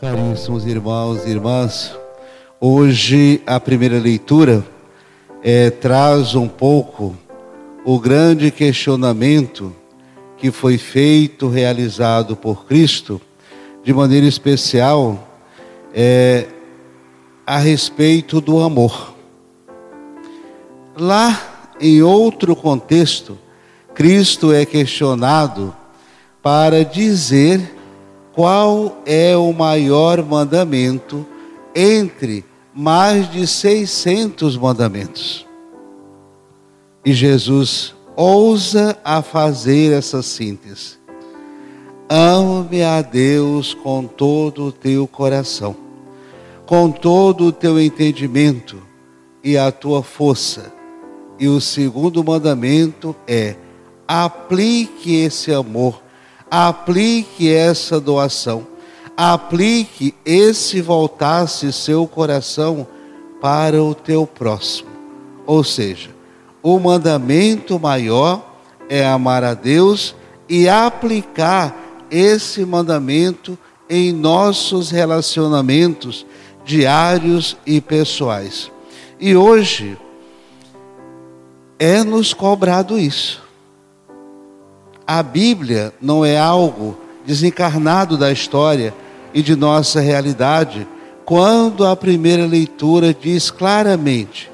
[0.00, 1.94] Caríssimos irmãos e irmãs,
[2.58, 4.64] hoje a primeira leitura
[5.42, 7.14] é, traz um pouco
[7.84, 9.76] o grande questionamento
[10.38, 13.20] que foi feito, realizado por Cristo,
[13.84, 15.28] de maneira especial,
[15.92, 16.46] é,
[17.46, 19.14] a respeito do amor.
[20.96, 23.36] Lá, em outro contexto,
[23.94, 25.76] Cristo é questionado
[26.42, 27.79] para dizer
[28.32, 31.26] qual é o maior mandamento
[31.74, 32.44] entre
[32.74, 35.46] mais de 600 mandamentos.
[37.04, 40.98] E Jesus ousa a fazer essa síntese.
[42.08, 45.76] Ame a Deus com todo o teu coração,
[46.66, 48.78] com todo o teu entendimento
[49.42, 50.72] e a tua força.
[51.38, 53.56] E o segundo mandamento é:
[54.06, 56.02] aplique esse amor
[56.50, 58.66] aplique essa doação,
[59.16, 62.86] aplique esse voltasse seu coração
[63.40, 64.90] para o teu próximo.
[65.46, 66.10] Ou seja,
[66.62, 68.44] o mandamento maior
[68.88, 70.14] é amar a Deus
[70.48, 71.76] e aplicar
[72.10, 73.56] esse mandamento
[73.88, 76.26] em nossos relacionamentos
[76.64, 78.70] diários e pessoais.
[79.18, 79.96] E hoje
[81.78, 83.49] é nos cobrado isso.
[85.12, 88.94] A Bíblia não é algo desencarnado da história
[89.34, 90.86] e de nossa realidade,
[91.24, 94.48] quando a primeira leitura diz claramente: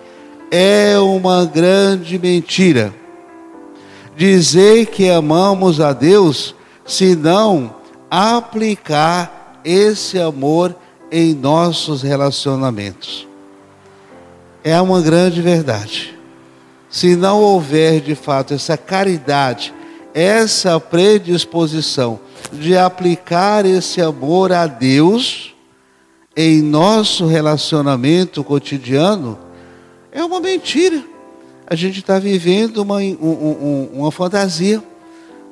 [0.51, 2.91] é uma grande mentira
[4.17, 6.55] dizer que amamos a Deus
[6.87, 7.75] se não
[8.11, 10.75] aplicar esse amor
[11.13, 13.29] em nossos relacionamentos.
[14.65, 16.19] É uma grande verdade.
[16.89, 19.75] Se não houver de fato essa caridade
[20.17, 22.19] essa predisposição
[22.51, 25.55] de aplicar esse amor a Deus
[26.35, 29.39] em nosso relacionamento cotidiano
[30.11, 31.05] é uma mentira.
[31.67, 34.83] A gente está vivendo uma, um, uma fantasia,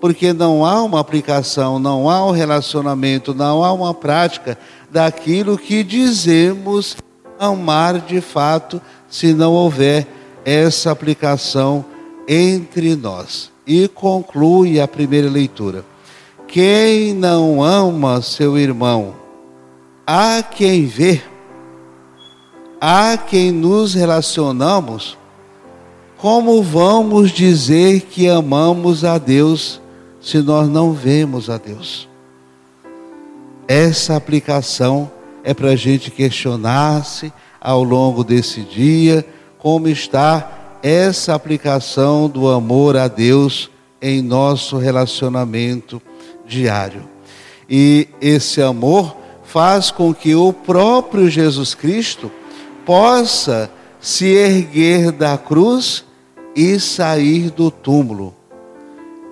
[0.00, 4.56] porque não há uma aplicação, não há um relacionamento, não há uma prática
[4.90, 6.96] daquilo que dizemos
[7.38, 8.80] amar de fato,
[9.10, 10.06] se não houver
[10.42, 11.84] essa aplicação
[12.28, 15.84] entre nós e conclui a primeira leitura.
[16.46, 19.14] Quem não ama seu irmão,
[20.06, 21.22] há quem vê,
[22.80, 25.16] há quem nos relacionamos,
[26.16, 29.80] como vamos dizer que amamos a Deus
[30.20, 32.08] se nós não vemos a Deus?
[33.66, 35.10] Essa aplicação
[35.42, 39.26] é para a gente questionar-se ao longo desse dia
[39.58, 40.53] como está
[40.84, 43.70] essa aplicação do amor a Deus
[44.02, 46.00] em nosso relacionamento
[46.46, 47.08] diário.
[47.68, 52.30] E esse amor faz com que o próprio Jesus Cristo
[52.84, 56.04] possa se erguer da cruz
[56.54, 58.34] e sair do túmulo,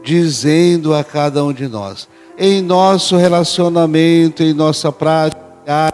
[0.03, 2.09] dizendo a cada um de nós:
[2.39, 5.93] em nosso relacionamento, em nossa prática,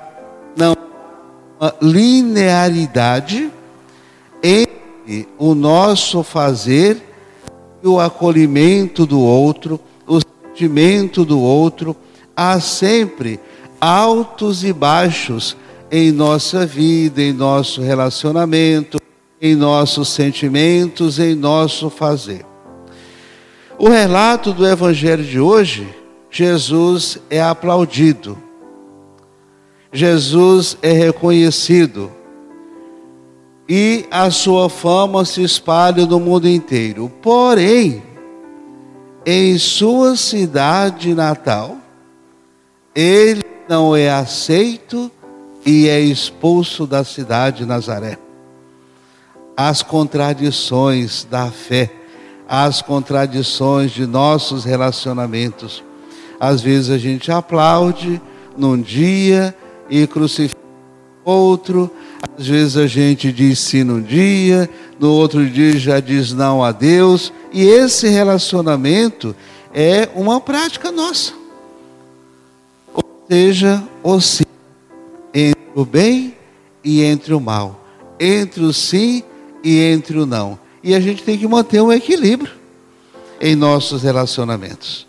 [0.57, 0.77] não
[1.59, 3.51] uma linearidade
[4.41, 4.78] entre
[5.39, 7.03] o nosso fazer
[7.83, 11.97] o acolhimento do outro, o sentimento do outro,
[12.37, 13.39] há sempre
[13.81, 15.57] altos e baixos
[15.91, 18.99] em nossa vida, em nosso relacionamento,
[19.41, 22.45] em nossos sentimentos, em nosso fazer.
[23.79, 25.89] O relato do Evangelho de hoje,
[26.31, 28.37] Jesus é aplaudido,
[29.93, 32.11] Jesus é reconhecido,
[33.69, 37.13] e a sua fama se espalha no mundo inteiro.
[37.21, 38.03] Porém,
[39.27, 41.77] em sua cidade natal,
[42.95, 45.11] ele não é aceito
[45.67, 48.19] e é expulso da cidade de Nazaré.
[49.55, 51.93] As contradições da fé,
[52.49, 55.85] as contradições de nossos relacionamentos.
[56.41, 58.23] Às vezes a gente aplaude
[58.57, 59.55] num dia
[59.91, 60.59] e crucifica
[61.25, 61.91] outro,
[62.39, 64.69] às vezes a gente diz sim num dia,
[64.99, 69.35] no outro dia já diz não a Deus, e esse relacionamento
[69.73, 71.33] é uma prática nossa.
[72.95, 74.45] Ou seja, o sim
[75.35, 76.35] entre o bem
[76.83, 77.85] e entre o mal,
[78.19, 79.23] entre o sim
[79.63, 80.59] e entre o não.
[80.83, 82.53] E a gente tem que manter um equilíbrio
[83.41, 85.07] em nossos relacionamentos.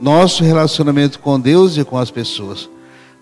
[0.00, 2.68] Nosso relacionamento com Deus e com as pessoas.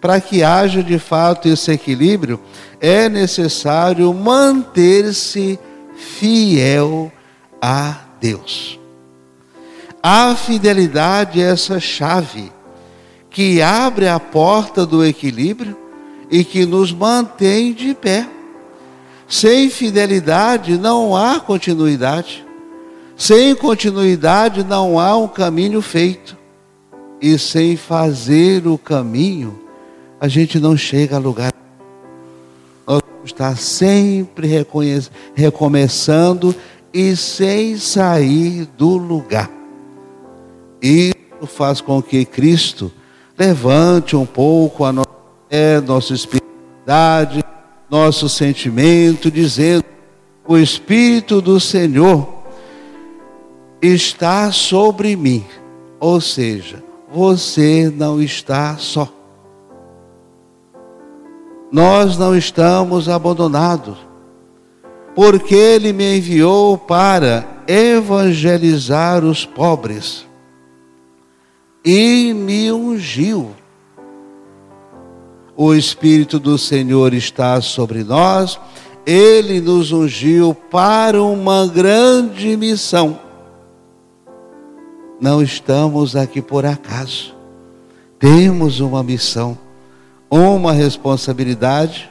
[0.01, 2.41] Para que haja de fato esse equilíbrio,
[2.81, 5.59] é necessário manter-se
[5.97, 7.13] fiel
[7.61, 8.79] a Deus.
[10.03, 12.51] A fidelidade é essa chave
[13.29, 15.77] que abre a porta do equilíbrio
[16.31, 18.27] e que nos mantém de pé.
[19.29, 22.45] Sem fidelidade não há continuidade.
[23.17, 26.37] Sem continuidade não há um caminho feito.
[27.21, 29.61] E sem fazer o caminho,
[30.21, 31.53] a gente não chega a lugar.
[32.87, 34.47] Nós vamos estar sempre
[35.35, 36.55] recomeçando
[36.93, 39.51] e sem sair do lugar.
[40.83, 42.93] Isso faz com que Cristo
[43.39, 45.09] levante um pouco a nossa
[45.49, 47.43] fé, nossa espiritualidade,
[47.89, 49.85] nosso sentimento, dizendo:
[50.47, 52.29] o Espírito do Senhor
[53.81, 55.45] está sobre mim.
[55.99, 59.20] Ou seja, você não está só.
[61.71, 63.97] Nós não estamos abandonados,
[65.15, 70.27] porque Ele me enviou para evangelizar os pobres
[71.85, 73.51] e me ungiu.
[75.57, 78.59] O Espírito do Senhor está sobre nós,
[79.05, 83.19] ele nos ungiu para uma grande missão.
[85.21, 87.35] Não estamos aqui por acaso,
[88.19, 89.59] temos uma missão,
[90.31, 92.11] uma responsabilidade.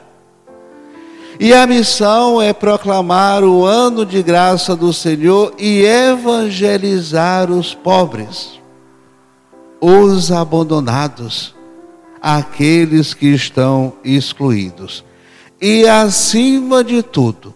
[1.38, 8.60] E a missão é proclamar o ano de graça do Senhor e evangelizar os pobres
[9.80, 11.54] os abandonados,
[12.20, 15.02] aqueles que estão excluídos.
[15.60, 17.54] E acima de tudo,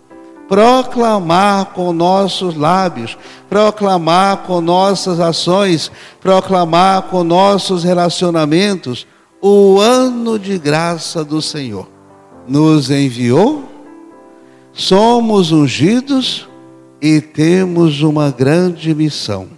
[0.49, 3.17] proclamar com nossos lábios,
[3.49, 9.07] proclamar com nossas ações, proclamar com nossos relacionamentos
[9.47, 11.87] o ano de graça do Senhor.
[12.49, 13.69] Nos enviou,
[14.73, 16.49] somos ungidos
[16.99, 19.49] e temos uma grande missão.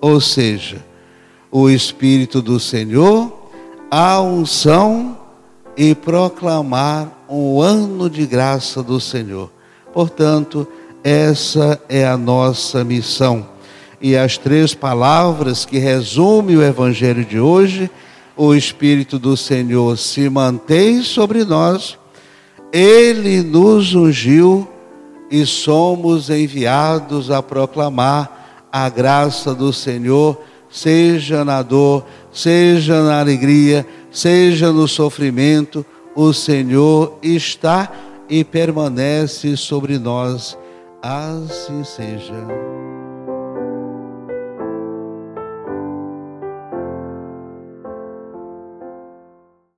[0.00, 0.84] Ou seja,
[1.50, 3.50] o Espírito do Senhor,
[3.90, 5.18] a unção
[5.76, 9.50] e proclamar um ano de graça do Senhor.
[9.92, 10.64] Portanto,
[11.02, 13.48] essa é a nossa missão.
[14.00, 17.90] E as três palavras que resume o Evangelho de hoje,
[18.36, 21.98] o Espírito do Senhor se mantém sobre nós,
[22.72, 24.68] ele nos ungiu
[25.30, 30.38] e somos enviados a proclamar a graça do Senhor
[30.74, 37.92] seja na dor, seja na alegria, seja no sofrimento, o Senhor está
[38.28, 40.58] e permanece sobre nós.
[41.00, 42.93] Assim seja.